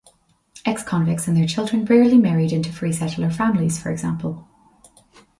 Ex-convicts 0.65 1.27
and 1.27 1.37
their 1.37 1.45
children 1.45 1.85
rarely 1.85 2.17
married 2.17 2.51
into 2.51 2.71
free 2.71 2.91
settler 2.91 3.29
families, 3.29 3.79
for 3.79 3.91
example. 3.91 4.47